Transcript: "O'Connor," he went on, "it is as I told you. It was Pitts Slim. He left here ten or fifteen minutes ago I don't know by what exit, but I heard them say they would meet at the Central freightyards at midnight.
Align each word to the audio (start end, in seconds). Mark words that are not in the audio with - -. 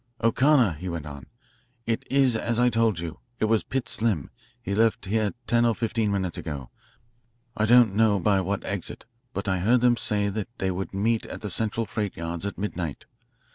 "O'Connor," 0.23 0.77
he 0.79 0.89
went 0.89 1.05
on, 1.05 1.27
"it 1.85 2.03
is 2.09 2.35
as 2.35 2.57
I 2.57 2.69
told 2.69 2.97
you. 2.97 3.19
It 3.37 3.45
was 3.45 3.63
Pitts 3.63 3.91
Slim. 3.91 4.31
He 4.59 4.73
left 4.73 5.05
here 5.05 5.35
ten 5.45 5.63
or 5.63 5.75
fifteen 5.75 6.11
minutes 6.11 6.39
ago 6.39 6.71
I 7.55 7.65
don't 7.65 7.93
know 7.93 8.19
by 8.19 8.41
what 8.41 8.63
exit, 8.65 9.05
but 9.31 9.47
I 9.47 9.59
heard 9.59 9.81
them 9.81 9.97
say 9.97 10.31
they 10.57 10.71
would 10.71 10.95
meet 10.95 11.27
at 11.27 11.41
the 11.41 11.51
Central 11.51 11.85
freightyards 11.85 12.47
at 12.47 12.57
midnight. 12.57 13.05